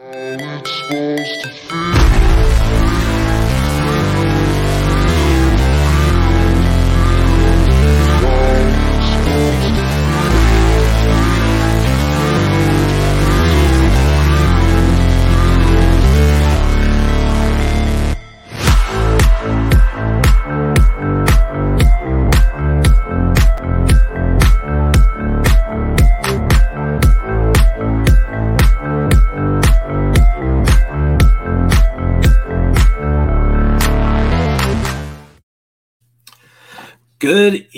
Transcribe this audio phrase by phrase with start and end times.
[0.00, 0.62] Good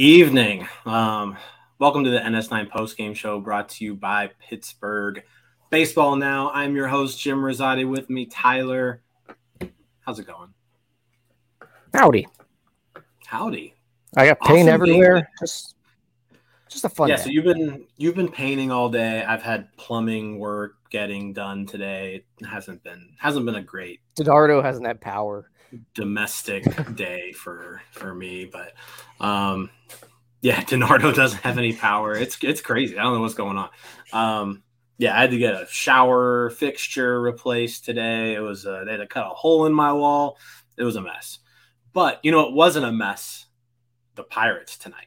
[0.05, 0.69] evening.
[0.85, 1.37] Um,
[1.79, 5.23] welcome to the NS9 Post Game Show brought to you by Pittsburgh
[5.71, 6.51] Baseball Now.
[6.53, 7.89] I'm your host, Jim Rosati.
[7.89, 9.01] With me, Tyler.
[10.01, 10.51] How's it going?
[11.95, 12.27] Howdy.
[13.27, 13.75] Howdy.
[14.15, 15.15] I got paint awesome everywhere.
[15.15, 15.25] Game.
[15.41, 15.75] Just,
[16.69, 17.09] just a fun.
[17.09, 17.17] Yeah.
[17.17, 17.23] Day.
[17.23, 19.25] So you've been you've been painting all day.
[19.25, 22.25] I've had plumbing work getting done today.
[22.41, 24.01] It hasn't been hasn't been a great.
[24.17, 25.51] DiNardo hasn't had power
[25.95, 28.45] domestic day for for me.
[28.47, 28.75] But
[29.25, 29.71] um,
[30.41, 32.15] yeah, DiNardo doesn't have any power.
[32.15, 32.99] It's it's crazy.
[32.99, 33.71] I don't know what's going on.
[34.13, 34.63] Um,
[34.99, 38.35] yeah, I had to get a shower fixture replaced today.
[38.35, 40.39] It was uh, they had to cut a hole in my wall.
[40.77, 41.39] It was a mess.
[41.93, 43.47] But you know, it wasn't a mess.
[44.17, 45.07] The Pirates tonight.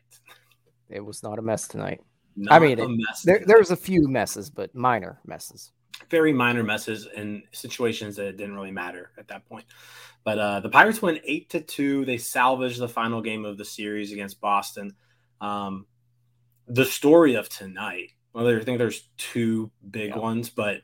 [0.90, 2.02] It was not a mess tonight.
[2.36, 2.90] Not I mean, it,
[3.24, 5.72] there, there was a few messes, but minor messes.
[6.09, 9.66] Very minor messes in situations that didn't really matter at that point.
[10.23, 12.06] But uh, the Pirates win eight to two.
[12.06, 14.95] They salvaged the final game of the series against Boston.
[15.42, 15.86] Um,
[16.67, 18.12] the story of tonight.
[18.34, 20.20] Well, I think there's two big yeah.
[20.20, 20.81] ones, but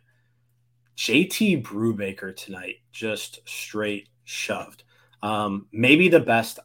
[0.98, 4.84] JT Brubaker tonight just straight shoved.
[5.22, 6.60] Um, maybe the best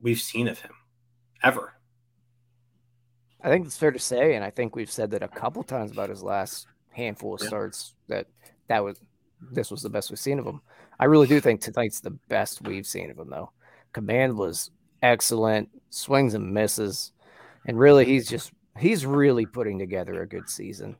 [0.00, 0.72] we've seen of him
[1.42, 1.74] ever.
[3.42, 5.92] I think it's fair to say, and I think we've said that a couple times
[5.92, 6.66] about his last
[6.96, 7.48] handful of yeah.
[7.48, 8.26] starts that
[8.68, 9.00] that was
[9.52, 10.60] this was the best we've seen of him.
[10.98, 13.50] I really do think tonight's the best we've seen of him, though.
[13.92, 14.70] Command was
[15.02, 17.12] excellent, swings and misses,
[17.66, 20.96] and really, he's just he's really putting together a good season.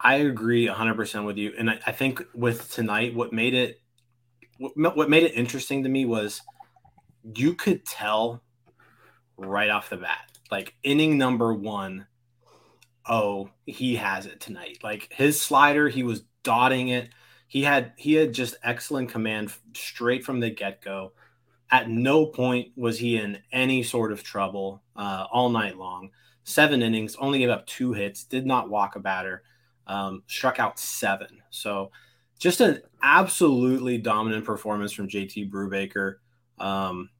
[0.00, 3.80] I agree 100% with you, and I, I think with tonight, what made it
[4.58, 6.40] what, what made it interesting to me was
[7.34, 8.42] you could tell
[9.36, 12.06] right off the bat, like inning number one,
[13.08, 14.78] oh, he has it tonight.
[14.82, 17.10] Like his slider, he was dotting it
[17.52, 21.12] he had he had just excellent command straight from the get go.
[21.70, 26.12] At no point was he in any sort of trouble uh, all night long.
[26.44, 29.42] Seven innings, only gave up two hits, did not walk a batter,
[29.86, 31.42] um, struck out seven.
[31.50, 31.90] So
[32.38, 36.14] just an absolutely dominant performance from JT Brubaker.
[36.58, 37.10] Um,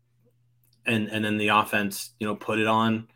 [0.87, 3.06] and and then the offense, you know, put it on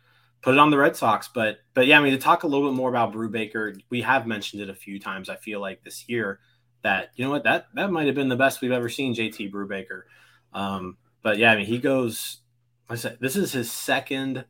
[0.47, 1.27] put it on the Red Sox.
[1.27, 4.25] But but yeah, I mean to talk a little bit more about Brubaker, we have
[4.25, 5.27] mentioned it a few times.
[5.27, 6.39] I feel like this year
[6.83, 9.51] that you know what that that might have been the best we've ever seen JT
[9.51, 10.03] Brubaker.
[10.53, 12.37] Um, but yeah, I mean he goes.
[12.89, 14.45] I said this is his second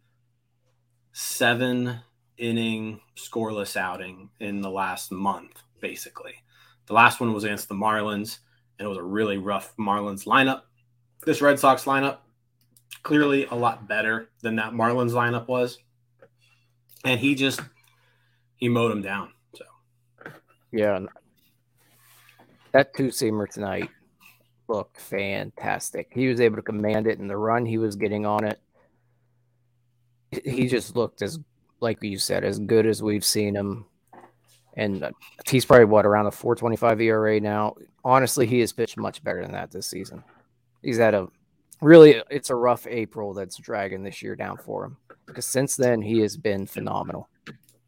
[1.13, 2.02] seven
[2.38, 6.36] inning scoreless outing in the last month, basically.
[6.86, 8.38] The last one was against the Marlins,
[8.78, 10.62] and it was a really rough Marlins lineup.
[11.25, 12.19] This Red Sox lineup
[13.02, 15.80] clearly a lot better than that Marlins lineup was,
[17.07, 17.62] and he just
[18.57, 19.31] he mowed him down.
[19.56, 19.66] So
[20.72, 21.00] yeah,
[22.73, 23.90] that two seamer tonight
[24.68, 26.09] looked fantastic.
[26.12, 28.59] He was able to command it in the run he was getting on it.
[30.44, 31.40] He just looked as,
[31.79, 33.85] like you said, as good as we've seen him.
[34.75, 35.12] And
[35.47, 37.75] he's probably what around a 4.25 ERA now.
[38.03, 40.24] Honestly, he has pitched much better than that this season.
[40.84, 41.29] He's had a
[41.81, 46.01] really, it's a rough April that's dragging this year down for him because since then
[46.01, 47.29] he has been phenomenal.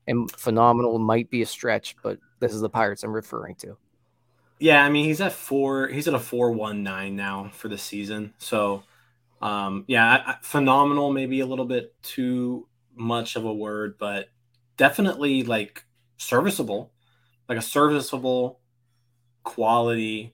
[0.07, 3.77] And phenomenal might be a stretch, but this is the Pirates I'm referring to.
[4.59, 5.87] Yeah, I mean he's at four.
[5.87, 8.33] He's at a four one nine now for the season.
[8.39, 8.83] So,
[9.41, 11.11] um, yeah, phenomenal.
[11.11, 14.27] Maybe a little bit too much of a word, but
[14.75, 15.85] definitely like
[16.17, 16.91] serviceable,
[17.47, 18.59] like a serviceable
[19.43, 20.33] quality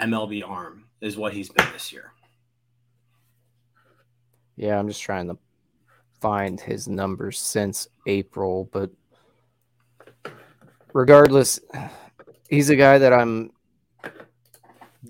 [0.00, 2.12] MLB arm is what he's been this year.
[4.56, 5.38] Yeah, I'm just trying to
[6.24, 8.90] find his numbers since April, but
[10.94, 11.60] regardless
[12.48, 13.50] he's a guy that I'm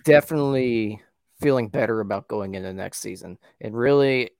[0.04, 1.00] definitely
[1.40, 3.38] feeling better about going into next season.
[3.60, 4.30] And really,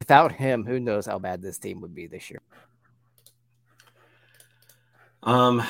[0.00, 2.42] without him, who knows how bad this team would be this year.
[5.22, 5.62] Um,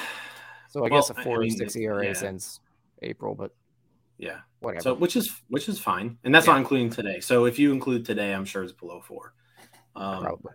[0.71, 2.13] so I well, guess a four I mean, six ERA yeah.
[2.15, 2.61] since
[3.03, 3.53] April, but
[4.17, 4.81] yeah, whatever.
[4.81, 6.55] So which is which is fine, and that's yeah.
[6.55, 7.21] not including today.
[7.21, 9.35] So if you include today, I'm sure it's below four.
[9.97, 10.53] Um, Probably.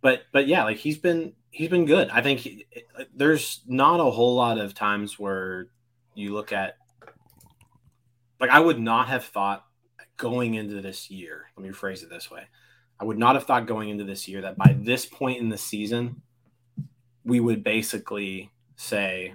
[0.00, 2.08] but but yeah, like he's been he's been good.
[2.10, 2.66] I think he,
[3.14, 5.68] there's not a whole lot of times where
[6.14, 6.76] you look at
[8.40, 9.64] like I would not have thought
[10.16, 11.46] going into this year.
[11.56, 12.44] Let me phrase it this way.
[13.00, 15.58] I would not have thought going into this year that by this point in the
[15.58, 16.22] season
[17.24, 19.34] we would basically say,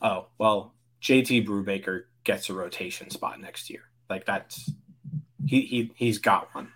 [0.00, 4.70] "Oh, well, JT Brubaker gets a rotation spot next year." Like that's
[5.46, 6.72] he he he's got one.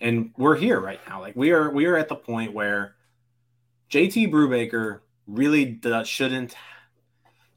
[0.00, 1.20] And we're here right now.
[1.20, 2.94] Like we are we are at the point where
[3.90, 6.54] JT Brubaker really does, shouldn't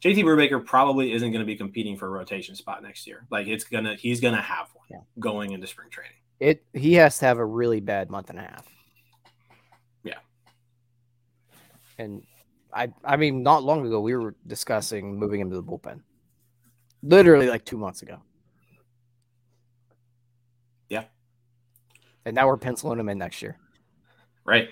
[0.02, 3.26] JT Brubaker probably isn't going to be competing for a rotation spot next year.
[3.30, 5.00] Like it's gonna he's gonna have one yeah.
[5.20, 6.16] going into spring training.
[6.40, 8.66] It he has to have a really bad month and a half.
[10.04, 10.20] Yeah.
[11.98, 12.24] And
[12.74, 16.02] I I mean not long ago we were discussing moving him to the bullpen.
[17.04, 18.20] Literally like two months ago.
[20.88, 21.04] Yeah.
[22.30, 23.58] And now we're penciling him in next year.
[24.46, 24.70] Right.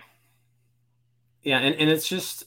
[1.43, 2.45] Yeah, and, and it's just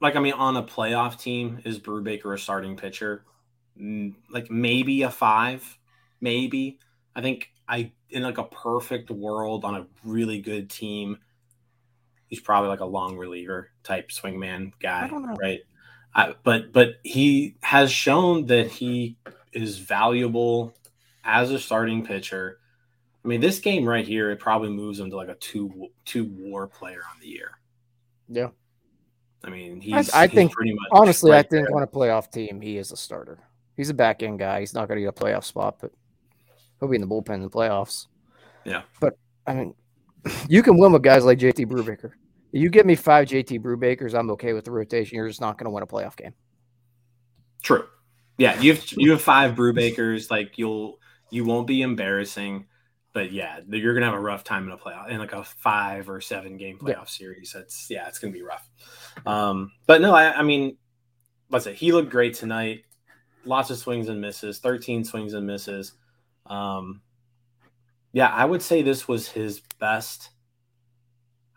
[0.00, 3.24] like I mean, on a playoff team, is Brubaker a starting pitcher?
[4.30, 5.78] Like maybe a five,
[6.20, 6.78] maybe.
[7.14, 11.18] I think I in like a perfect world on a really good team,
[12.26, 15.60] he's probably like a long reliever type swingman guy, right?
[16.14, 19.16] I, but but he has shown that he
[19.52, 20.74] is valuable
[21.24, 22.59] as a starting pitcher.
[23.24, 26.30] I mean, this game right here, it probably moves him to like a two two
[26.30, 27.58] WAR player on the year.
[28.28, 28.48] Yeah.
[29.44, 30.10] I mean, he's.
[30.10, 31.76] I, I he's think pretty much honestly, right I think there.
[31.76, 33.38] on a playoff team, he is a starter.
[33.76, 34.60] He's a back end guy.
[34.60, 35.92] He's not going to get a playoff spot, but
[36.78, 38.06] he'll be in the bullpen in the playoffs.
[38.64, 38.82] Yeah.
[39.00, 39.74] But I mean,
[40.48, 42.12] you can win with guys like JT Brubaker.
[42.52, 45.16] You give me five JT Brubakers, I'm okay with the rotation.
[45.16, 46.34] You're just not going to win a playoff game.
[47.62, 47.86] True.
[48.38, 50.30] Yeah, you have you have five Brubakers.
[50.30, 52.66] Like you'll you won't be embarrassing
[53.12, 56.08] but yeah, you're gonna have a rough time in a playoff in like a five
[56.08, 57.04] or seven game playoff yeah.
[57.04, 57.52] series.
[57.52, 58.68] That's yeah, it's gonna be rough.
[59.26, 60.76] Um, but no, I, I mean,
[61.50, 62.84] let's say he looked great tonight.
[63.44, 65.92] Lots of swings and misses, 13 swings and misses.
[66.46, 67.00] Um,
[68.12, 70.30] yeah, I would say this was his best.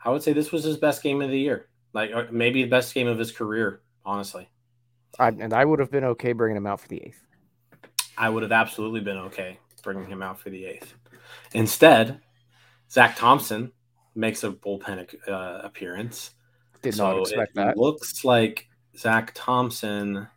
[0.04, 2.94] I would say this was his best game of the year, like maybe the best
[2.94, 4.50] game of his career, honestly.
[5.20, 7.24] I, and I would have been okay bringing him out for the eighth.
[8.18, 10.94] I would have absolutely been okay bringing him out for the eighth.
[11.54, 12.22] Instead,
[12.90, 13.72] Zach Thompson
[14.16, 16.32] makes a bullpen uh, appearance.
[16.82, 17.78] Did so not expect that.
[17.78, 20.28] Looks like Zach Thompson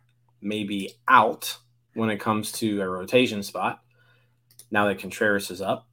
[0.41, 1.57] may be out
[1.93, 3.81] when it comes to a rotation spot.
[4.71, 5.87] Now that Contreras is up,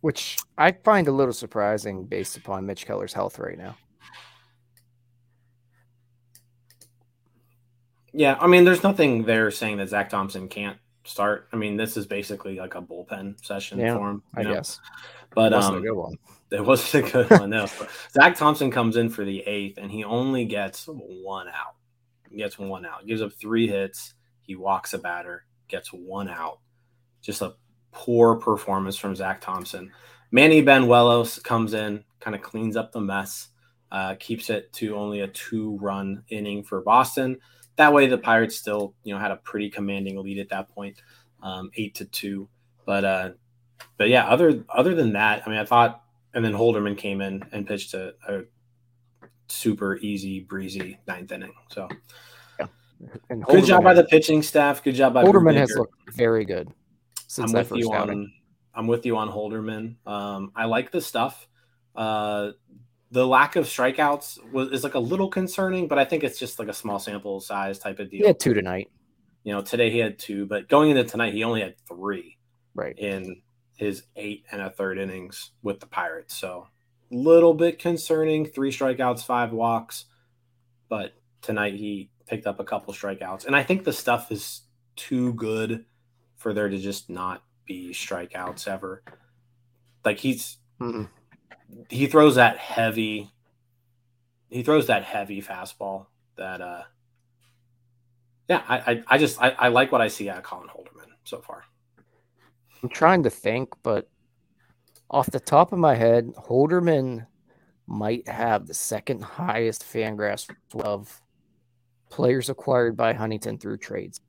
[0.00, 3.76] which I find a little surprising based upon Mitch Keller's health right now.
[8.12, 10.78] Yeah, I mean, there's nothing there saying that Zach Thompson can't
[11.08, 11.48] start.
[11.52, 14.22] I mean, this is basically like a bullpen session yeah, for him.
[14.36, 14.54] I know?
[14.54, 14.80] guess.
[15.34, 16.18] But it wasn't um, a good one.
[16.50, 17.50] It wasn't a good one.
[17.50, 17.66] No.
[18.12, 21.74] Zach Thompson comes in for the eighth, and he only gets one out.
[22.30, 23.06] He gets one out.
[23.06, 24.14] Gives up three hits.
[24.42, 25.44] He walks a batter.
[25.68, 26.60] Gets one out.
[27.20, 27.54] Just a
[27.90, 29.90] poor performance from Zach Thompson.
[30.30, 33.48] Manny Banuelos comes in, kind of cleans up the mess,
[33.90, 37.38] uh, keeps it to only a two-run inning for Boston
[37.78, 41.00] that way the Pirates still, you know, had a pretty commanding lead at that point,
[41.42, 42.48] um, eight to two.
[42.84, 43.30] But uh,
[43.96, 46.02] but yeah, other other than that, I mean, I thought,
[46.34, 48.42] and then Holderman came in and pitched a, a
[49.48, 51.54] super easy, breezy ninth inning.
[51.70, 51.88] So.
[52.58, 52.66] Yeah.
[53.48, 54.82] Good job by the pitching staff.
[54.82, 56.72] Good job by Holderman has looked very good.
[57.38, 58.32] I'm with you on.
[58.74, 59.96] I'm with you on Holderman.
[60.06, 61.46] Um, I like the stuff.
[61.94, 62.52] Uh,
[63.10, 66.58] the lack of strikeouts was is like a little concerning, but I think it's just
[66.58, 68.20] like a small sample size type of deal.
[68.20, 68.90] He had two tonight.
[69.44, 72.36] You know, today he had two, but going into tonight, he only had three.
[72.74, 72.98] Right.
[72.98, 73.42] In
[73.76, 76.34] his eight and a third innings with the Pirates.
[76.36, 76.68] So
[77.10, 78.46] little bit concerning.
[78.46, 80.04] Three strikeouts, five walks.
[80.88, 83.46] But tonight he picked up a couple strikeouts.
[83.46, 84.62] And I think the stuff is
[84.96, 85.86] too good
[86.36, 89.02] for there to just not be strikeouts ever.
[90.04, 91.08] Like he's mm
[91.88, 93.30] he throws that heavy
[94.50, 96.06] he throws that heavy fastball
[96.36, 96.82] that uh
[98.48, 101.12] yeah i i, I just I, I like what i see out of colin holderman
[101.24, 101.64] so far.
[102.82, 104.08] I'm trying to think but
[105.10, 107.26] off the top of my head holderman
[107.86, 111.20] might have the second highest fangraphs of
[112.10, 114.20] players acquired by huntington through trades.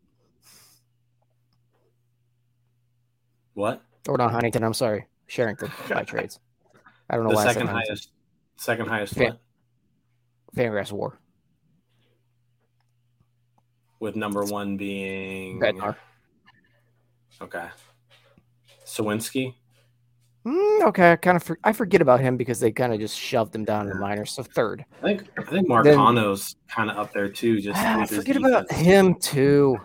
[3.54, 3.82] What?
[4.08, 6.40] Or not huntington i'm sorry Cherington by trades
[7.10, 7.46] I don't know the why.
[7.52, 8.12] Second highest.
[8.58, 9.16] Second highest.
[9.16, 9.38] Fan?
[10.56, 11.20] Fangraphs War.
[14.00, 15.96] With number one being Bednar.
[17.42, 17.68] Okay.
[18.86, 19.56] Suwinski.
[20.46, 23.18] Mm, okay, I kind of for, I forget about him because they kind of just
[23.18, 24.32] shoved him down in the minors.
[24.32, 24.86] So third.
[25.00, 27.60] I think I think Marcano's kind of up there too.
[27.60, 29.78] Just Ah, I forget about him too.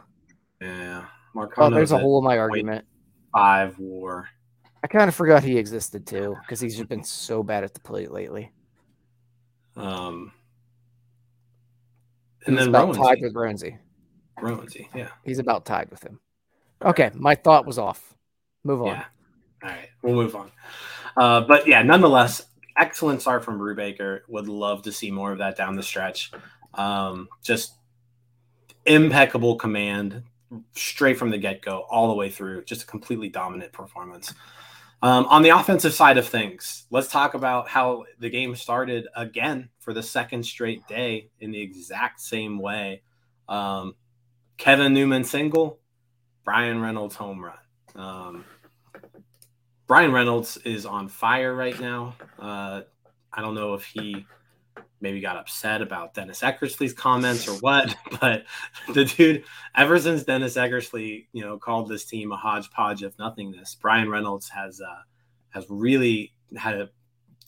[0.62, 1.52] Yeah, Marcano.
[1.59, 2.85] Oh, there's a hole in my argument.
[3.33, 4.28] five WAR.
[4.85, 7.81] I kind of forgot he existed too because he's just been so bad at the
[7.81, 8.53] plate lately.
[9.76, 10.31] Um,
[12.41, 13.23] He's and then about tied Roansy.
[13.23, 13.79] with Roansy.
[14.38, 16.21] Roansy, yeah, He's about tied with him.
[16.85, 18.14] Okay, my thought was off.
[18.62, 18.88] Move on.
[18.88, 19.05] yeah.
[19.62, 20.50] All right, we'll move on.
[21.17, 22.45] Uh, but yeah, nonetheless,
[22.76, 24.21] excellent start from Brubaker.
[24.29, 26.31] Would love to see more of that down the stretch.
[26.75, 27.73] Um, just
[28.85, 30.25] impeccable command,
[30.75, 32.64] straight from the get go, all the way through.
[32.64, 34.35] Just a completely dominant performance.
[35.05, 39.69] Um, on the offensive side of things, let's talk about how the game started again
[39.79, 43.03] for the second straight day in the exact same way.
[43.47, 43.97] Um,
[44.57, 45.79] Kevin Newman single,
[46.43, 47.59] Bryan Reynolds home run.
[47.95, 48.47] Um,
[49.87, 52.17] Bryan Reynolds is on fire right now.
[52.39, 52.81] Uh,
[53.31, 54.25] I don't know if he
[55.01, 58.45] maybe got upset about Dennis Eckersley's comments or what, but
[58.93, 63.75] the dude, ever since Dennis Eckersley, you know, called this team a hodgepodge of nothingness,
[63.75, 65.03] Bryan Reynolds has uh,
[65.51, 66.91] has really had a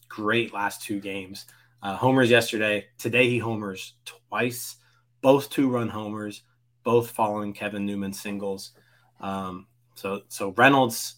[0.08, 1.46] great last two games.
[1.82, 2.86] Uh, homers yesterday.
[2.98, 4.76] Today he homers twice,
[5.20, 6.42] both two run homers,
[6.82, 8.72] both following Kevin Newman singles.
[9.20, 11.16] Um, so so Reynolds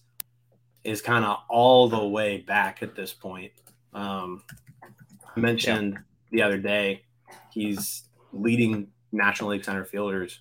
[0.85, 3.53] is kind of all the way back at this point.
[3.93, 4.43] Um,
[4.83, 5.99] I mentioned
[6.31, 7.05] the other day
[7.51, 10.41] he's leading National League center fielders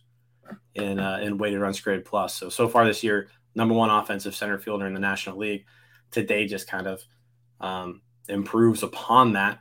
[0.76, 2.34] in uh, in weighted runs created plus.
[2.34, 5.66] So so far this year, number one offensive center fielder in the National League.
[6.12, 7.04] Today just kind of
[7.60, 9.60] um, improves upon that.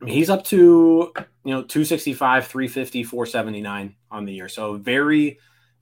[0.00, 1.12] I mean, he's up to
[1.44, 4.48] you know 265, 350, 479 on the year.
[4.48, 5.38] So very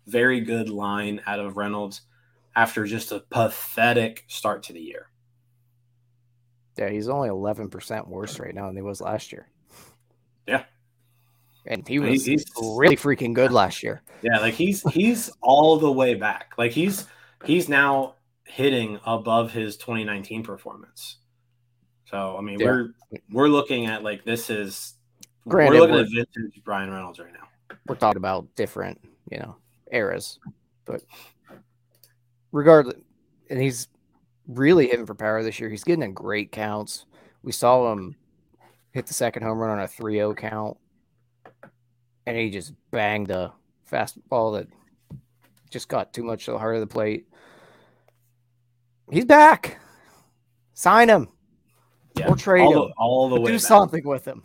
[0.06, 2.02] very good line out of Reynolds
[2.56, 5.09] after just a pathetic start to the year.
[6.76, 9.48] Yeah, he's only eleven percent worse right now than he was last year.
[10.46, 10.64] Yeah.
[11.66, 14.02] and he was he's- really freaking good last year.
[14.22, 16.52] Yeah, like he's he's all the way back.
[16.56, 17.06] Like he's
[17.44, 21.18] he's now hitting above his 2019 performance.
[22.06, 22.66] So I mean, Yeah.
[22.66, 22.94] we're
[23.30, 24.94] we're looking at like this is
[25.48, 27.76] Granted, we're looking we're- at vintage Bryan Reynolds right now.
[27.86, 29.00] We're talking about different,
[29.30, 29.56] you know,
[29.92, 30.38] eras,
[30.84, 31.02] but
[32.52, 32.96] regardless,
[33.48, 33.88] and he's
[34.54, 35.68] really hitting for power this year.
[35.70, 37.06] He's getting in great counts.
[37.42, 38.16] We saw him
[38.92, 40.76] hit the second home run on a 3-0 count,
[42.26, 43.52] and he just banged a
[43.90, 44.68] fastball that
[45.70, 47.26] just got too much to the heart of the plate.
[49.10, 49.78] He's back.
[50.74, 51.28] Sign him.
[52.16, 52.88] Yeah, Or trade all him.
[52.88, 53.60] the, all the way Do back.
[53.60, 54.42] something with him.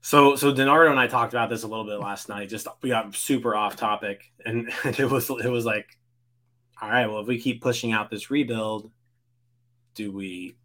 [0.00, 2.48] So so Donardo and I talked about this a little bit last night.
[2.48, 5.86] Just we got super off topic, and it was it was like,
[6.80, 8.90] all right, well, if we keep pushing out this rebuild,
[9.94, 10.56] do we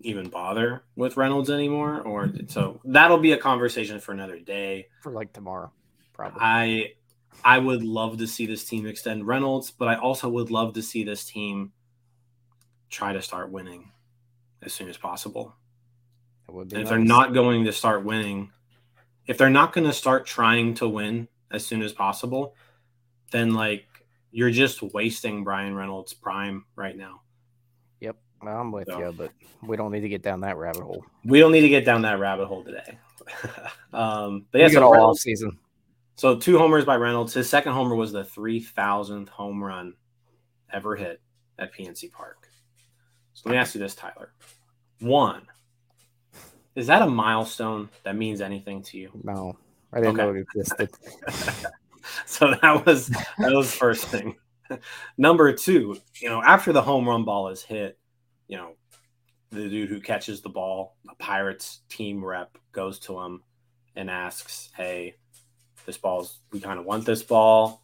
[0.00, 2.00] even bother with Reynolds anymore?
[2.00, 4.88] Or so that'll be a conversation for another day.
[5.02, 5.70] for like tomorrow,
[6.12, 6.40] probably.
[6.40, 6.92] I
[7.44, 10.82] I would love to see this team extend Reynolds, but I also would love to
[10.82, 11.72] see this team
[12.88, 13.90] try to start winning
[14.62, 15.54] as soon as possible.
[16.46, 18.50] That would be And if they're not going to start winning,
[19.26, 22.54] if they're not going to start trying to win as soon as possible,
[23.30, 23.86] then like
[24.32, 27.20] you're just wasting Bryan Reynolds' prime right now.
[28.00, 29.30] Yep, I'm with So- you, but
[29.62, 31.04] we don't need to get down that rabbit hole.
[31.24, 32.98] We don't need to get down that rabbit hole today.
[33.92, 35.58] um, but yeah, so, all off Reynolds, season.
[36.16, 37.34] so two homers by Reynolds.
[37.34, 39.94] His second homer was the 3,000th home run
[40.72, 41.20] ever hit
[41.58, 42.48] at PNC Park.
[43.34, 44.32] So let me ask you this, Tyler.
[45.00, 45.42] One,
[46.74, 49.10] is that a milestone that means anything to you?
[49.22, 49.56] No,
[49.92, 50.22] I didn't Okay.
[50.26, 50.90] know it existed.
[52.26, 54.36] so that was that was first thing.
[55.18, 57.98] Number two, you know, after the home run ball is hit,
[58.48, 58.72] you know,
[59.50, 63.42] the dude who catches the ball, a Pirates team rep, goes to him
[63.96, 65.16] and asks, "Hey,
[65.84, 67.82] this ball's we kind of want this ball.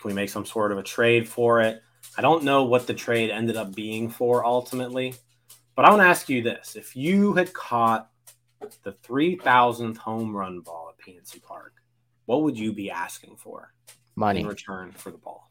[0.00, 1.82] Can we make some sort of a trade for it?"
[2.18, 5.14] I don't know what the trade ended up being for ultimately,
[5.74, 8.10] but I want to ask you this: If you had caught
[8.82, 11.73] the three thousandth home run ball at PNC Park,
[12.26, 13.72] what would you be asking for
[14.16, 15.50] Money in return for the ball?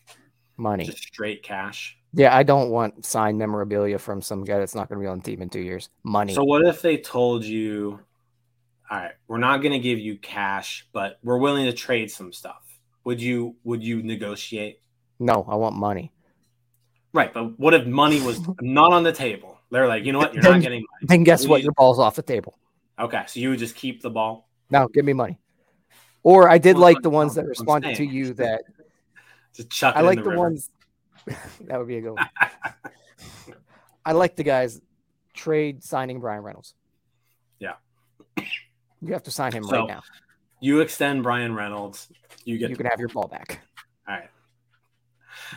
[0.57, 0.85] money.
[0.85, 1.97] Just straight cash.
[2.13, 5.19] Yeah, I don't want signed memorabilia from some guy that's not going to be on
[5.19, 5.89] the team in two years.
[6.03, 6.33] Money.
[6.33, 7.99] So what if they told you,
[8.89, 12.31] all right, we're not going to give you cash, but we're willing to trade some
[12.31, 12.61] stuff.
[13.03, 14.79] Would you would you negotiate?
[15.19, 16.11] no, I want money.
[17.13, 19.59] Right, but what if money was not on the table?
[19.69, 21.07] They're like, you know what, you're Then- not getting money.
[21.07, 21.61] Then guess what?
[21.63, 22.57] Your ball's off the table.
[22.99, 24.49] Okay, so you would just keep the ball.
[24.69, 25.39] No, give me money.
[26.23, 28.63] Or I did Well, like the ones that responded to you that
[29.53, 30.69] Just chuck I like the the, ones
[31.61, 32.29] that would be a good one.
[34.05, 34.81] I like the guys
[35.33, 36.73] trade signing Bryan Reynolds.
[37.59, 37.73] Yeah.
[38.37, 40.01] You have to sign him So, right now.
[40.59, 42.07] You extend Bryan Reynolds,
[42.45, 43.59] you get You can have your ball back.
[44.07, 44.29] all right.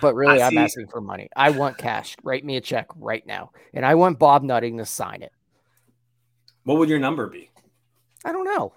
[0.00, 1.28] But really, I I'm see- asking for money.
[1.36, 2.16] I want cash.
[2.22, 3.50] Write me a check right now.
[3.72, 5.32] And I want Bob Nutting to sign it.
[6.64, 7.50] What would your number be?
[8.24, 8.72] I don't know.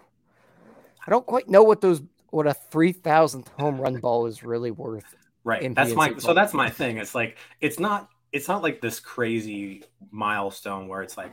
[1.06, 2.02] I don't quite know what those
[2.32, 5.16] what a three thousandth home run ball is really worth.
[5.44, 5.74] Right.
[5.74, 6.98] That's my so that's my thing.
[6.98, 11.32] It's like it's not it's not like this crazy milestone where it's like,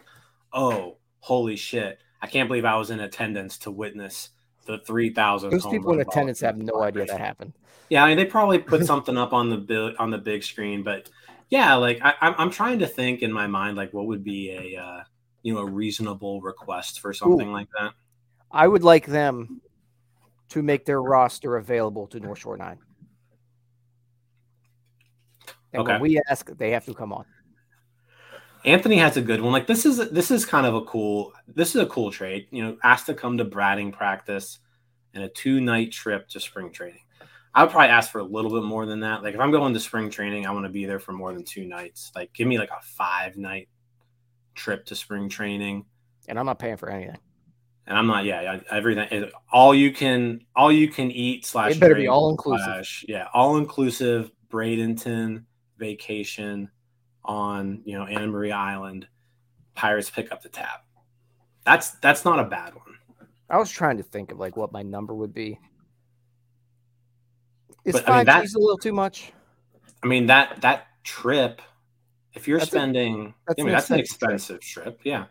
[0.52, 1.99] oh, holy shit.
[2.23, 4.30] I can't believe I was in attendance to witness
[4.66, 5.50] the three thousand.
[5.50, 7.52] Those people in attendance have no idea that happened.
[7.88, 10.82] Yeah, I mean they probably put something up on the bill on the big screen,
[10.82, 11.11] but
[11.50, 14.50] yeah, like I, I'm I'm trying to think in my mind like what would be
[14.50, 15.02] a uh,
[15.42, 17.92] you know a reasonable request for something like that.
[18.50, 19.60] I would like them
[20.50, 22.78] to make their roster available to North Shore Nine.
[25.72, 26.02] And when Okay.
[26.02, 27.24] we ask, they have to come on.
[28.64, 29.52] Anthony has a good one.
[29.52, 32.48] Like this is this is kind of a cool this is a cool trade.
[32.50, 34.58] You know, asked to come to batting practice
[35.14, 37.02] and a two night trip to spring training.
[37.54, 39.22] I would probably ask for a little bit more than that.
[39.22, 41.44] Like if I'm going to spring training, I want to be there for more than
[41.44, 42.10] two nights.
[42.14, 43.68] Like give me like a five night
[44.54, 45.84] trip to spring training.
[46.28, 47.18] And I'm not paying for anything.
[47.88, 49.31] And I'm not, yeah, everything.
[49.52, 51.73] All you can, all you can eat slash.
[51.73, 53.05] It better be all inclusive.
[53.09, 54.31] yeah, all inclusive.
[54.49, 55.45] Bradenton
[55.78, 56.71] vacation
[57.25, 59.07] on you know Anna Maria Island.
[59.75, 60.81] Pirates pick up the tab.
[61.64, 62.83] That's that's not a bad one.
[63.50, 65.59] I was trying to think of like what my number would be.
[67.85, 69.33] Is But, I mean, that- a little too much?
[70.02, 71.61] I mean that that trip.
[72.35, 75.00] If you're That's a- spending, that's I mean an that's an expensive expensive trip.
[75.05, 75.25] Yeah,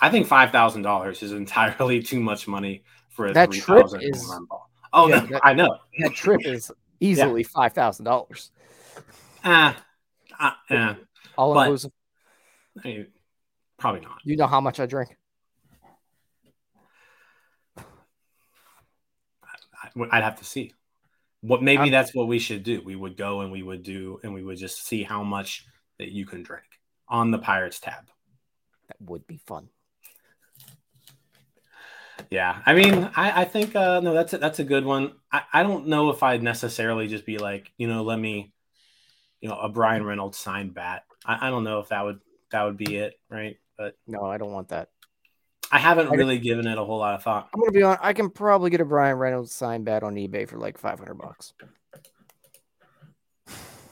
[0.00, 3.86] I think five thousand dollars is entirely too much money for a That three trip
[4.00, 4.70] is- ball.
[4.92, 5.78] Oh, Yeah, no, that- I know.
[6.00, 8.50] That trip is easily five thousand dollars,
[9.44, 9.76] Ah,
[10.38, 10.94] ah, yeah.
[11.38, 11.92] all But- inclusive.
[12.84, 13.06] I mean,
[13.78, 14.18] probably not.
[14.24, 15.16] You know how much I drink.
[20.10, 20.72] I'd have to see.
[21.40, 22.82] What maybe I'm- that's what we should do.
[22.84, 25.66] We would go and we would do and we would just see how much
[25.98, 26.64] that you can drink
[27.08, 28.06] on the Pirates tab.
[28.88, 29.68] That would be fun.
[32.30, 35.14] Yeah, I mean, I, I think uh, no, that's a, that's a good one.
[35.32, 38.52] I, I don't know if I'd necessarily just be like, you know, let me,
[39.40, 41.02] you know, a Bryan Reynolds signed bat.
[41.26, 42.20] I, I don't know if that would
[42.52, 43.56] that would be it, right?
[43.76, 44.90] But No, I don't want that.
[45.72, 47.48] I haven't I- really given it a whole lot of thought.
[47.52, 47.98] I'm gonna be on.
[48.00, 51.14] I can probably get a Bryan Reynolds signed bat on eBay for like five hundred
[51.14, 51.52] bucks.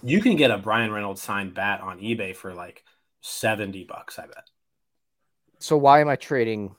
[0.02, 2.84] You can get a Bryan Reynolds signed bat on eBay for like
[3.20, 4.16] seventy bucks.
[4.16, 4.44] I bet.
[5.58, 6.76] So why am I trading?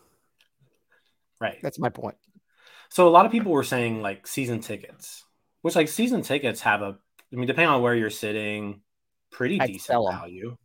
[1.40, 1.58] Right.
[1.62, 2.16] That's my point.
[2.90, 5.24] So a lot of people were saying like season tickets,
[5.62, 6.98] which like season tickets have a,
[7.32, 8.82] I mean, depending on where you're sitting,
[9.32, 10.58] pretty I'd decent value.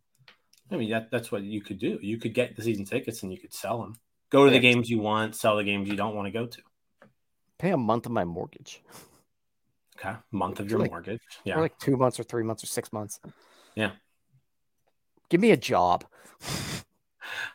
[0.71, 1.99] I mean, that, that's what you could do.
[2.01, 3.93] You could get the season tickets and you could sell them.
[4.31, 6.61] Go to the games you want, sell the games you don't want to go to.
[7.59, 8.81] Pay a month of my mortgage,
[9.97, 11.21] Okay, month of your Like- mortgage.
[11.45, 13.19] Yeah, like two months, or three months, or six months.
[13.75, 13.91] Yeah.
[15.29, 16.03] Give me a job.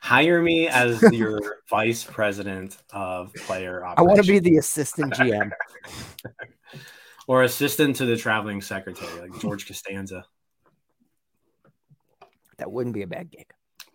[0.00, 3.84] hire me as your vice president of player.
[3.84, 5.50] I want to be the assistant GM.
[7.28, 10.24] or assistant to the traveling secretary, like George Costanza.
[12.58, 13.46] that wouldn't be a bad gig,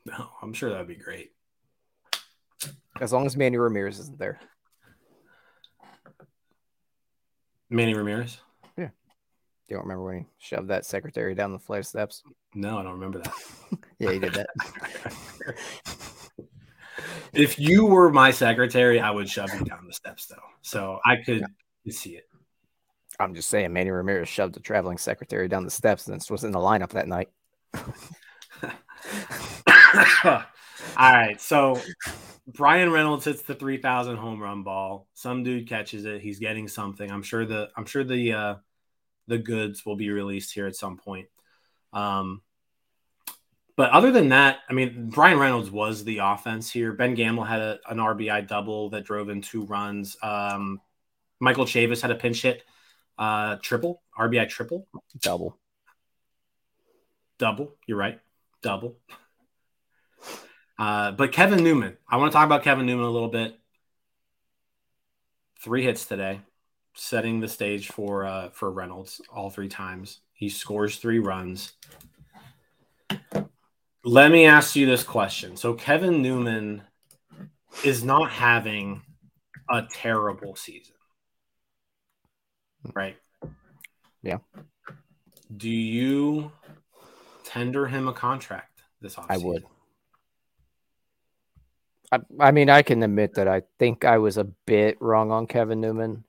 [0.05, 1.31] No, I'm sure that'd be great.
[3.01, 4.39] as long as Manny Ramirez isn't there.
[7.69, 8.37] Manny Ramirez.
[9.67, 12.21] Do you don't remember when he shoved that secretary down the flight of steps?
[12.53, 13.33] No, I don't remember that.
[13.97, 14.49] Yeah, he did that.
[17.33, 20.35] if you were my secretary, I would shove you down the steps, though.
[20.61, 21.45] So I could
[21.89, 22.25] see it.
[23.19, 26.51] I'm just saying, Manny Ramirez shoved the traveling secretary down the steps and was in
[26.51, 27.29] the lineup that night.
[30.25, 30.43] All
[30.97, 31.39] right.
[31.39, 31.79] So
[32.47, 35.07] Bryan Reynolds hits the 3000 home run ball.
[35.13, 36.21] Some dude catches it.
[36.21, 37.09] He's getting something.
[37.09, 38.55] I'm sure the I'm sure the uh
[39.27, 41.27] the goods will be released here at some point.
[41.93, 42.41] Um
[43.77, 46.93] but other than that, I mean, Bryan Reynolds was the offense here.
[46.93, 50.15] Ben Gamel had a, an RBI double that drove in two runs.
[50.21, 50.79] Um,
[51.41, 52.63] Michael Chavis had a pinch hit,
[53.17, 54.87] uh, triple, RBI triple.
[55.19, 55.57] Double.
[57.37, 57.75] Double.
[57.85, 58.19] You're right.
[58.61, 58.95] Double.
[60.79, 63.59] Uh, but Kevin Newman, I want to talk about Kevin Newman a little bit.
[65.61, 66.41] Three hits today,
[66.95, 70.19] setting the stage for uh, for Reynolds all three times.
[70.33, 71.73] He scores three runs.
[74.03, 75.57] Let me ask you this question.
[75.57, 76.83] So Kevin Newman
[77.83, 79.01] is not having
[79.69, 80.93] a terrible season.
[82.93, 83.17] Right?
[84.21, 84.37] Yeah.
[85.55, 86.51] Do you
[87.55, 89.25] tender him a contract this offseason.
[89.29, 89.63] I would.
[92.11, 95.47] I, I mean, I can admit that I think I was a bit wrong on
[95.47, 96.24] Kevin Newman.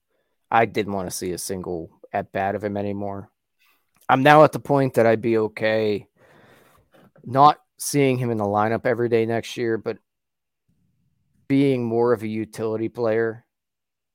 [0.51, 3.31] I didn't want to see a single at bat of him anymore.
[4.09, 6.07] I'm now at the point that I'd be okay
[7.25, 9.99] not seeing him in the lineup every day next year, but
[11.49, 13.45] being more of a utility player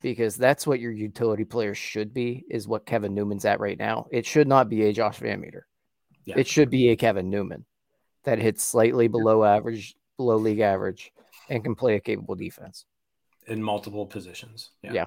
[0.02, 4.08] because that's what your utility player should be, is what Kevin Newman's at right now.
[4.12, 5.62] It should not be a Josh VanMeter.
[6.26, 6.40] Yeah.
[6.40, 7.66] It should be a Kevin Newman
[8.24, 11.12] that hits slightly below average, below league average,
[11.50, 12.86] and can play a capable defense
[13.48, 14.72] in multiple positions.
[14.82, 14.94] Yeah.
[14.94, 15.06] yeah.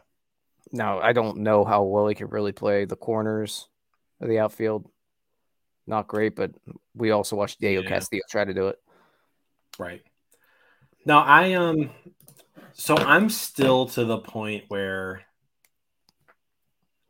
[0.73, 3.69] Now I don't know how well he can really play the corners
[4.21, 4.89] of the outfield.
[5.87, 6.53] Not great, but
[6.95, 7.89] we also watched Diego yeah.
[7.89, 8.79] Castillo try to do it.
[9.79, 10.03] Right.
[11.05, 11.91] Now I um
[12.73, 15.23] so I'm still to the point where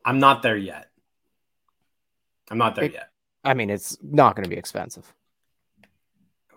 [0.05, 0.90] I'm not there yet.
[2.51, 3.09] I'm not there it, yet.
[3.43, 5.12] I mean, it's not going to be expensive.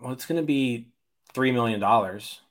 [0.01, 0.87] Well, it's going to be
[1.33, 2.41] three million dollars,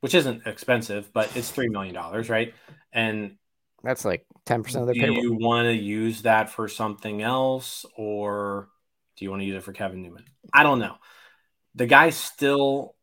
[0.00, 2.52] which isn't expensive, but it's three million dollars, right?
[2.92, 3.36] And
[3.84, 4.94] that's like ten percent of the.
[4.94, 5.22] Do payroll.
[5.22, 8.68] you want to use that for something else, or
[9.16, 10.24] do you want to use it for Kevin Newman?
[10.52, 10.96] I don't know.
[11.74, 12.94] The guy still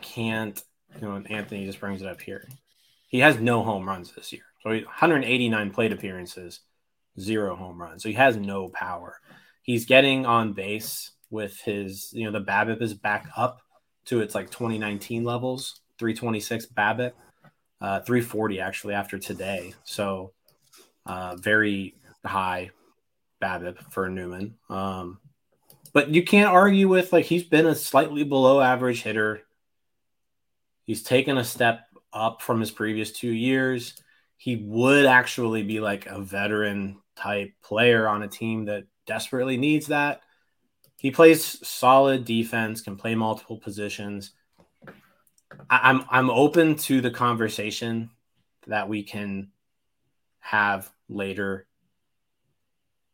[0.00, 0.60] can't.
[0.94, 2.46] You know, Anthony just brings it up here.
[3.08, 4.42] He has no home runs this year.
[4.62, 6.60] So 189 plate appearances,
[7.18, 8.02] zero home runs.
[8.02, 9.18] So he has no power.
[9.62, 13.60] He's getting on base with his, you know, the BABIP is back up
[14.06, 17.12] to its like 2019 levels, 326 BABIP,
[17.82, 19.74] uh, 340 actually after today.
[19.84, 20.32] So
[21.04, 22.70] uh, very high
[23.42, 24.54] BABIP for Newman.
[24.70, 25.18] Um,
[25.92, 29.42] but you can't argue with like he's been a slightly below average hitter.
[30.84, 31.80] He's taken a step
[32.12, 34.00] up from his previous two years.
[34.36, 39.88] He would actually be like a veteran type player on a team that desperately needs
[39.88, 40.20] that.
[40.96, 44.32] He plays solid defense, can play multiple positions.
[45.70, 48.10] I, I'm I'm open to the conversation
[48.66, 49.50] that we can
[50.40, 51.66] have later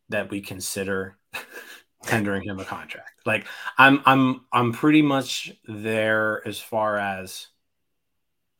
[0.08, 1.16] that we consider
[2.04, 3.20] tendering him a contract.
[3.26, 3.46] Like
[3.76, 7.48] I'm I'm I'm pretty much there as far as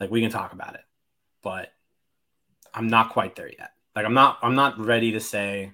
[0.01, 0.85] like we can talk about it,
[1.43, 1.73] but
[2.75, 3.71] I'm not quite there yet.
[3.97, 5.73] Like I'm not I'm not ready to say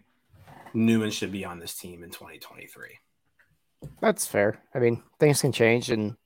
[0.72, 2.98] Newman should be on this team in 2023.
[4.00, 4.60] That's fair.
[4.74, 6.16] I mean, things can change and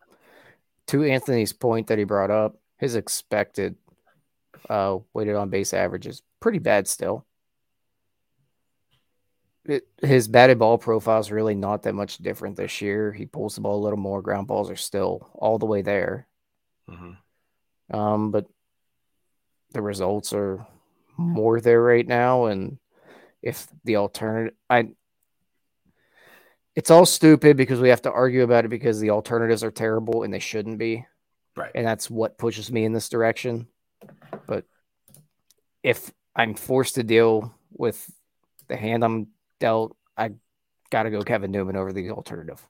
[0.89, 3.77] to Anthony's point that he brought up, his expected
[4.69, 7.25] uh weighted on base average is pretty bad still
[9.69, 13.13] it, his batted ball profile is really not that much different this year.
[13.13, 14.23] He pulls the ball a little more.
[14.23, 16.27] Ground balls are still all the way there.
[16.91, 17.97] Mm-hmm.
[17.97, 18.47] Um, but
[19.73, 20.67] the results are
[21.17, 22.47] more there right now.
[22.47, 22.79] And
[23.43, 24.89] if the alternative, I,
[26.79, 30.23] it's all stupid because we have to argue about it because the alternatives are terrible
[30.23, 31.05] and they shouldn't be.
[31.57, 31.73] Right.
[31.75, 33.67] And that's what pushes me in this direction.
[34.47, 34.65] But
[35.83, 38.09] if I'm forced to deal with
[38.69, 39.27] the hand I'm
[39.59, 40.35] dealt, I
[40.89, 42.65] got to go Kevin Newman over the alternative.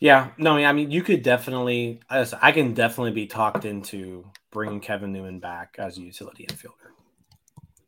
[0.00, 5.12] Yeah, no, I mean, you could definitely, I can definitely be talked into bringing Kevin
[5.12, 6.90] Newman back as a utility infielder.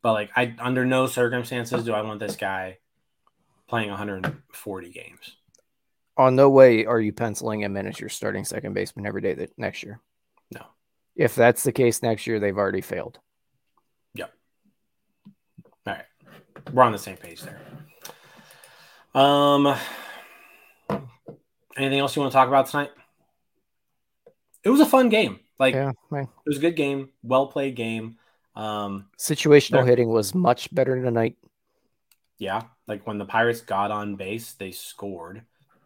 [0.02, 2.78] But like, I under no circumstances do I want this guy
[3.68, 5.36] playing 140 games.
[6.18, 9.32] On no way are you penciling him in as your starting second baseman every day
[9.34, 10.00] that next year.
[10.52, 10.66] No.
[11.16, 13.18] If that's the case next year, they've already failed.
[14.14, 14.32] Yep.
[15.86, 16.04] All right.
[16.72, 17.60] We're on the same page there.
[19.14, 19.74] Um
[21.76, 22.90] anything else you want to talk about tonight?
[24.64, 25.40] It was a fun game.
[25.58, 28.18] Like yeah, it was a good game, well played game.
[28.54, 31.36] Um situational hitting was much better tonight.
[32.38, 35.42] Yeah, like when the Pirates got on base, they scored.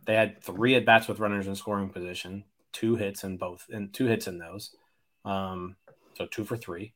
[0.07, 3.93] They had three at bats with runners in scoring position, two hits in both, and
[3.93, 4.75] two hits in those.
[5.25, 5.77] Um,
[6.15, 6.95] so two for three.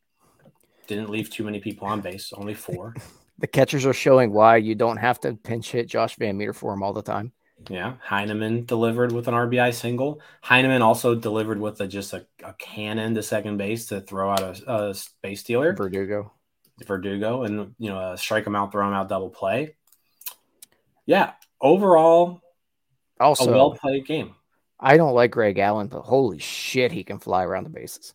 [0.86, 2.94] Didn't leave too many people on base, only four.
[3.38, 6.82] the catchers are showing why you don't have to pinch hit Josh VanMeter for him
[6.82, 7.32] all the time.
[7.68, 10.20] Yeah, Heineman delivered with an RBI single.
[10.42, 14.40] Heineman also delivered with a, just a, a cannon to second base to throw out
[14.40, 15.74] a, a base stealer.
[15.74, 16.32] Verdugo.
[16.86, 19.76] Verdugo, and you know, uh, strike him out, throw him out, double play.
[21.04, 22.40] Yeah, overall,
[23.18, 24.34] also a well played game.
[24.78, 28.14] I don't like Greg Allen, but holy shit, he can fly around the bases.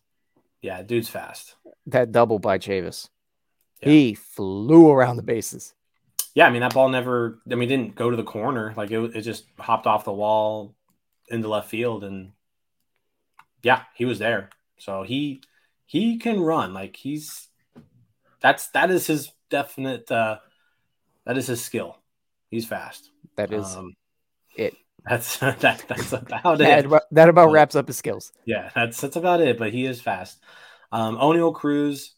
[0.60, 1.54] Yeah, dude's fast.
[1.86, 3.08] That double by Chavis.
[3.80, 3.88] Yeah.
[3.90, 5.74] He flew around the bases.
[6.36, 7.40] Yeah, I mean that ball never.
[7.50, 8.74] I mean, didn't go to the corner.
[8.76, 10.76] Like it, it just hopped off the wall
[11.30, 12.32] into left field, and
[13.62, 14.50] yeah, he was there.
[14.78, 15.42] So he
[15.86, 16.74] he can run.
[16.74, 17.48] Like he's
[18.40, 20.10] that's that is his definite.
[20.12, 20.38] uh
[21.24, 21.98] That is his skill.
[22.50, 23.10] He's fast.
[23.36, 23.74] That is.
[23.76, 23.94] Um,
[24.56, 24.76] it.
[25.08, 27.02] That's that, that's about That, it.
[27.12, 28.32] that about wraps up his skills.
[28.44, 29.58] Yeah, that's that's about it.
[29.58, 30.38] But he is fast.
[30.92, 32.14] Um, Oneil Cruz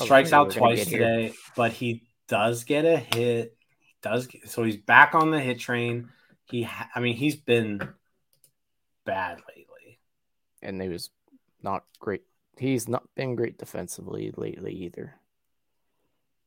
[0.00, 0.98] strikes out twice get here.
[0.98, 3.56] today, but he does get a hit.
[3.80, 6.08] He does get, so he's back on the hit train.
[6.44, 7.88] He, ha- I mean, he's been
[9.04, 9.98] bad lately.
[10.62, 11.10] and he was
[11.62, 12.22] not great.
[12.58, 15.14] He's not been great defensively lately either.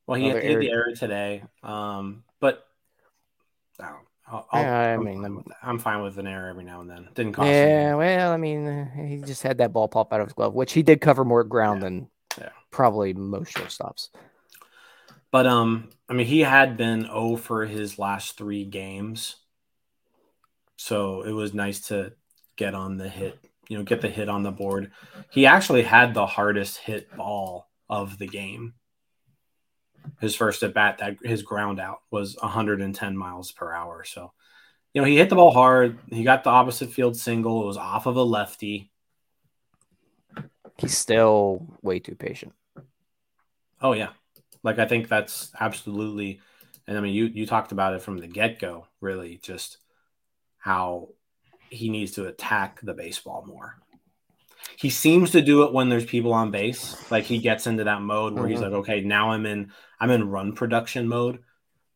[0.06, 2.66] Well, he had Another to hit the error today, um, but
[3.80, 5.44] I don't- I'll, I'll, Yeah, I mean, I'm-.
[5.62, 7.08] I'm fine with an error every now and then.
[7.14, 10.28] Didn't cost Yeah, well, I mean, uh, he just had that ball pop out of
[10.28, 11.84] his glove, which he did cover more ground Yeah.
[11.88, 12.48] than Yeah.
[12.70, 14.08] probably most shortstops.
[15.32, 19.36] But um, I mean, he had been 0 for his last three games,
[20.76, 22.12] so it was nice to
[22.56, 23.38] get on the hit.
[23.68, 24.92] You know, get the hit on the board.
[25.30, 28.74] He actually had the hardest hit ball of the game.
[30.20, 34.04] His first at bat, that his ground out was 110 miles per hour.
[34.04, 34.32] So,
[34.92, 35.98] you know, he hit the ball hard.
[36.10, 37.62] He got the opposite field single.
[37.62, 38.90] It was off of a lefty.
[40.76, 42.52] He's still way too patient.
[43.80, 44.10] Oh yeah,
[44.62, 46.40] like I think that's absolutely,
[46.86, 49.78] and I mean you you talked about it from the get go, really, just
[50.58, 51.08] how
[51.70, 53.76] he needs to attack the baseball more.
[54.76, 58.02] He seems to do it when there's people on base, like he gets into that
[58.02, 58.62] mode where he's Mhm.
[58.62, 61.42] like, okay, now I'm in I'm in run production mode.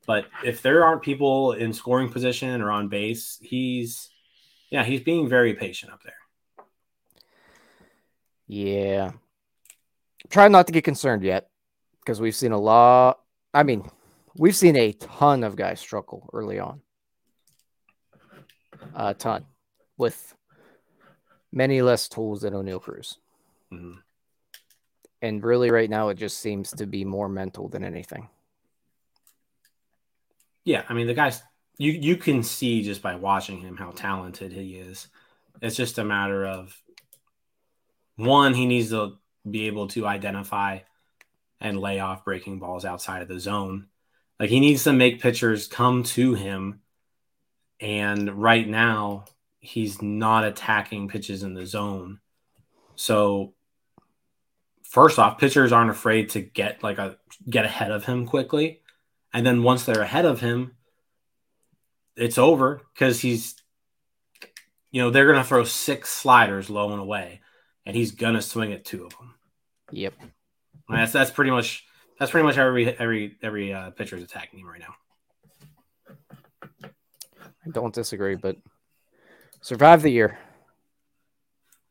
[0.06, 4.08] But if there aren't people in scoring position or on base, he's
[4.70, 6.14] yeah, he's being very patient up there.
[8.46, 9.12] Yeah.
[10.30, 11.48] Try not to get concerned yet
[12.06, 13.20] because we've seen a lot.
[13.52, 13.90] I mean,
[14.36, 16.80] we've seen a ton of guys struggle early on.
[18.94, 19.44] A ton
[19.98, 20.34] with
[21.52, 23.18] many less tools than Oneil Cruz.
[23.72, 24.02] Mhm.
[25.20, 28.28] And really, right now, it just seems to be more mental than anything.
[30.64, 31.42] Yeah, I mean the guy's
[31.78, 35.08] you you can see just by watching him how talented he is.
[35.60, 36.80] It's just a matter of
[38.16, 40.80] one, he needs to be able to identify
[41.60, 43.86] and lay off breaking balls outside of the zone.
[44.38, 46.80] Like he needs to make pitchers come to him.
[47.80, 49.24] And right now,
[49.60, 52.20] he's not attacking pitches in the zone.
[52.94, 53.54] So
[54.82, 58.80] first off, pitchers aren't afraid to get like a get ahead of him quickly.
[59.32, 60.76] And then once they're ahead of him,
[62.16, 63.54] it's over because he's,
[64.90, 67.42] you know, they're to throw six sliders low and away,
[67.84, 69.34] and he's to swing at two of them.
[69.92, 70.14] Yep.
[70.88, 71.84] And that's that's pretty much
[72.18, 74.94] that's pretty much every every every uh, pitcher's attacking him right now.
[76.84, 78.56] I don't disagree, but
[79.60, 80.38] survive the year.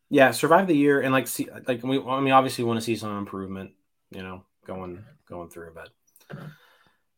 [0.10, 2.96] Yeah, survive the year and like see like we I mean obviously want to see
[2.96, 3.72] some improvement,
[4.12, 5.90] you know, going going through, but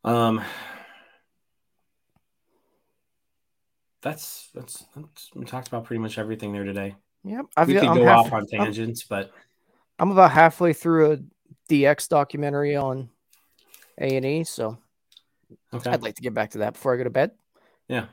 [0.09, 0.41] um
[4.01, 6.95] that's that's, that's we talked about pretty much everything there today.
[7.23, 7.45] Yep.
[7.57, 9.31] I've, we could I'm, go half- off on I'm- tangents, but
[9.99, 11.17] I'm about halfway through a
[11.67, 13.10] DX documentary on
[13.99, 14.77] A and E, so
[15.73, 15.89] okay.
[15.89, 17.32] I'd like to get back to that before I go to bed.
[17.88, 18.06] Yeah.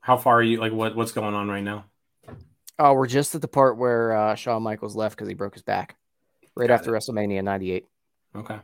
[0.00, 0.58] How far are you?
[0.58, 1.84] Like, what what's going on right now?
[2.78, 5.62] Oh, we're just at the part where uh, Shawn Michaels left because he broke his
[5.62, 5.96] back
[6.54, 7.84] right Got after WrestleMania '98.
[8.36, 8.58] Okay.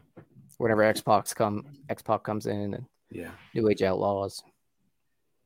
[0.59, 3.31] Whenever X Pac come, X Pac comes in and Yeah.
[3.55, 4.43] New Age Outlaws.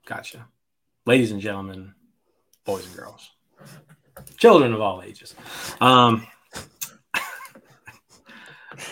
[0.07, 0.47] Gotcha.
[1.07, 1.95] Ladies and gentlemen,
[2.65, 3.31] boys and girls,
[4.37, 5.35] children of all ages.
[5.81, 6.27] Um.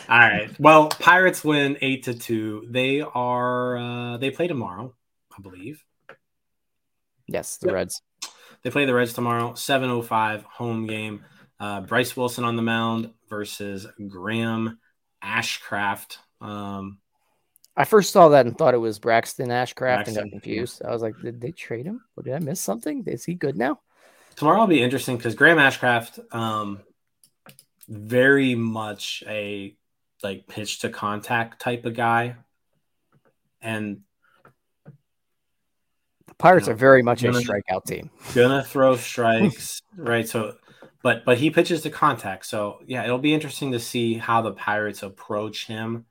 [0.09, 0.51] All right.
[0.59, 2.66] Well, Pirates win eight to two.
[2.70, 3.77] They are.
[3.77, 4.94] Uh, they play tomorrow,
[5.37, 5.83] I believe.
[7.27, 7.75] Yes, the Yep.
[7.75, 8.03] Reds.
[8.62, 11.25] They play the Reds tomorrow, 7:05 home game.
[11.59, 14.79] Uh, Bryce Wilson on the mound versus Graham
[15.22, 16.18] Ashcraft.
[16.40, 16.99] Um,
[17.77, 19.72] I first saw that and thought it was Braxton Ashcraft
[20.07, 20.83] and Braxton, got confused.
[20.85, 22.03] I was like, did they trade him?
[22.16, 23.05] Or did I miss something?
[23.07, 23.81] Is he good now?
[24.37, 26.81] tomorrow will be interesting because Graham Ashcraft, um,
[27.88, 29.77] very much a
[30.22, 32.37] like pitch to contact type of guy,
[33.61, 34.01] and
[36.27, 38.11] The Pirates No, are very much a gonna- strikeout team.
[38.35, 40.27] gonna throw strikes, right?
[40.29, 40.57] So,
[41.03, 42.46] but but he pitches to contact.
[42.46, 46.07] So yeah, it'll be interesting to see how the Pirates approach him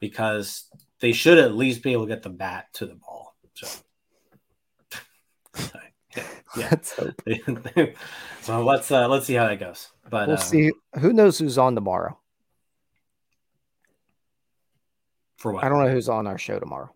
[0.00, 0.64] because
[1.00, 3.34] they should at least be able to get the bat to the ball.
[3.54, 3.68] So.
[6.56, 6.66] Yeah.
[6.72, 7.14] Let's hope.
[8.42, 9.92] so let's uh let's see how that goes.
[10.10, 10.72] But We'll uh, see.
[10.98, 12.18] Who knows who's on tomorrow?
[15.40, 16.94] for what I don't know who's on our show tomorrow.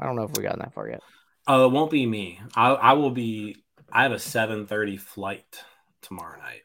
[0.00, 1.02] I don't know if we gotten that far yet.
[1.46, 2.40] Oh, it won't be me.
[2.56, 3.56] I I will be.
[3.92, 5.62] I have a seven thirty flight
[6.00, 6.62] tomorrow night.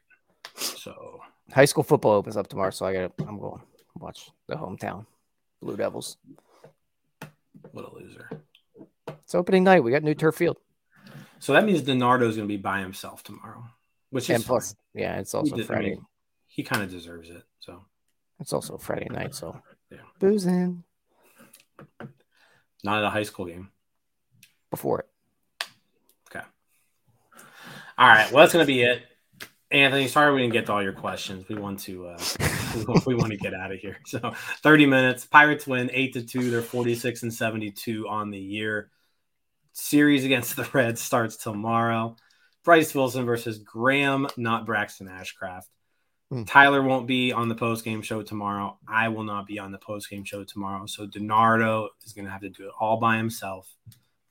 [0.56, 1.20] So
[1.52, 3.12] High school football opens up tomorrow, so I got.
[3.20, 3.64] I'm going to
[3.96, 5.04] watch the hometown
[5.60, 6.16] Blue Devils.
[7.72, 8.30] what a loser.
[9.08, 9.84] It's opening night.
[9.84, 10.56] We got new turf field.
[11.40, 13.64] So that means Donardo's going to be by himself tomorrow,
[14.10, 15.02] which is and plus, fine.
[15.02, 15.90] yeah, it's also did- I Friday.
[15.90, 16.06] mean,
[16.46, 17.42] he kind of deserves it.
[17.60, 17.84] So
[18.38, 19.98] It's also Friday night, so Yeah.
[20.18, 20.84] boozing
[22.84, 23.70] not at a high school game.
[24.70, 25.66] before it.
[26.30, 26.44] Okay.
[27.98, 28.30] All right.
[28.30, 29.02] Well, that's going to be it.
[29.72, 31.48] Anthony, sorry we didn't get to all your questions.
[31.48, 32.18] We want to uh,
[33.06, 33.98] we want to get out of here.
[34.06, 35.24] So 30 minutes.
[35.26, 36.50] Pirates win eight to two.
[36.50, 38.90] They're 46 and 72 on the year.
[39.80, 42.16] Series against the Reds starts tomorrow.
[42.64, 45.64] Bryce Wilson versus Graham, not Braxton Ashcraft.
[46.30, 46.44] Hmm.
[46.44, 48.78] Tyler won't be on the post game show tomorrow.
[48.86, 50.86] I will not be on the post game show tomorrow.
[50.86, 53.68] So Donardo is going to have to do it all by himself.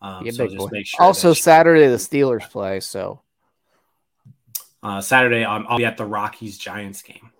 [0.01, 0.69] Um, Yeah, so just boy.
[0.71, 1.01] make sure.
[1.03, 3.19] Also, Saturday the Steelers play, so
[4.81, 7.31] uh, Saturday, um, I'll be at the Rockies Giants game.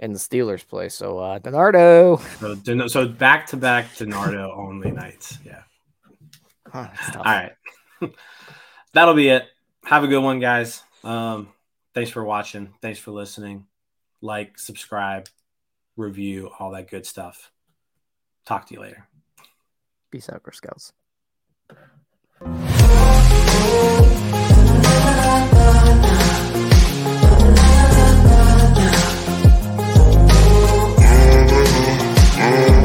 [0.00, 0.88] and the Steelers play.
[0.88, 2.18] So uh Donardo.
[2.64, 5.38] So, so back to back Donardo only nights.
[5.44, 5.62] Yeah.
[6.72, 7.52] Huh, all right.
[8.92, 9.44] That'll be it.
[9.84, 10.82] Have a good one, guys.
[11.04, 11.48] Um,
[11.94, 12.74] thanks for watching.
[12.82, 13.66] Thanks for listening.
[14.20, 15.28] Like, subscribe,
[15.96, 17.52] review, all that good stuff.
[18.44, 19.06] Talk to you later.
[20.10, 20.92] Peace out, Girl Scouts.